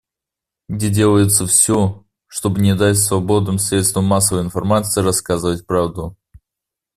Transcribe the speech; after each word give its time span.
Где 0.67 0.89
делается 0.89 1.45
все, 1.45 2.03
чтобы 2.25 2.59
не 2.59 2.73
дать 2.75 2.97
свободным 2.97 3.59
средствам 3.59 4.05
массовой 4.05 4.41
информации 4.41 5.01
рассказать 5.03 5.67
правду. 5.67 6.17